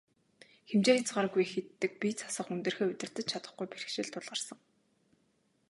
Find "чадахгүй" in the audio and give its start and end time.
3.29-3.67